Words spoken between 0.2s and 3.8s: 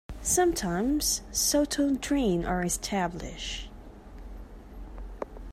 Sometimes "sotto 'ndrine" are established.